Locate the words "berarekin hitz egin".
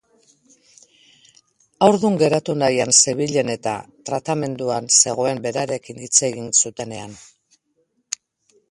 5.47-6.51